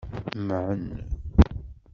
[0.47, 0.85] Mɛen.